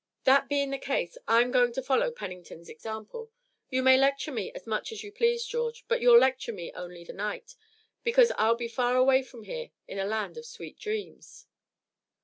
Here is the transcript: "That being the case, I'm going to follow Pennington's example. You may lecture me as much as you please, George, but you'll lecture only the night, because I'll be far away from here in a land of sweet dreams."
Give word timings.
"That 0.23 0.49
being 0.49 0.71
the 0.71 0.79
case, 0.79 1.15
I'm 1.27 1.51
going 1.51 1.73
to 1.73 1.81
follow 1.83 2.09
Pennington's 2.09 2.69
example. 2.69 3.29
You 3.69 3.83
may 3.83 3.99
lecture 3.99 4.31
me 4.31 4.51
as 4.53 4.65
much 4.65 4.91
as 4.91 5.03
you 5.03 5.11
please, 5.11 5.45
George, 5.45 5.85
but 5.87 6.01
you'll 6.01 6.17
lecture 6.17 6.57
only 6.73 7.03
the 7.03 7.13
night, 7.13 7.55
because 8.03 8.31
I'll 8.35 8.55
be 8.55 8.67
far 8.67 8.95
away 8.95 9.21
from 9.21 9.43
here 9.43 9.69
in 9.87 9.99
a 9.99 10.05
land 10.05 10.39
of 10.39 10.45
sweet 10.47 10.79
dreams." 10.79 11.45